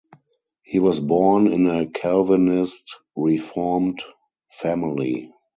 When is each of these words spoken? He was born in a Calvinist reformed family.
He 0.63 0.79
was 0.79 0.99
born 0.99 1.45
in 1.45 1.67
a 1.67 1.85
Calvinist 1.85 2.97
reformed 3.15 4.01
family. 4.49 5.31